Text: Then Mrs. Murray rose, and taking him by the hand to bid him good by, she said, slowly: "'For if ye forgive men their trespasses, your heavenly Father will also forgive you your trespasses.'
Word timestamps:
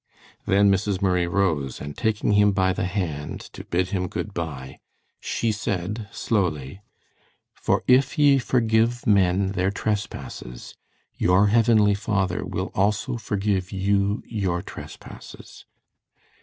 Then 0.47 0.71
Mrs. 0.71 0.99
Murray 0.99 1.27
rose, 1.27 1.79
and 1.79 1.95
taking 1.95 2.31
him 2.31 2.53
by 2.53 2.73
the 2.73 2.85
hand 2.85 3.39
to 3.53 3.63
bid 3.63 3.89
him 3.89 4.07
good 4.07 4.33
by, 4.33 4.79
she 5.19 5.51
said, 5.51 6.07
slowly: 6.11 6.81
"'For 7.53 7.83
if 7.87 8.17
ye 8.17 8.39
forgive 8.39 9.05
men 9.05 9.51
their 9.51 9.69
trespasses, 9.69 10.75
your 11.19 11.49
heavenly 11.49 11.93
Father 11.93 12.43
will 12.43 12.71
also 12.73 13.17
forgive 13.17 13.71
you 13.71 14.23
your 14.25 14.63
trespasses.' 14.63 15.65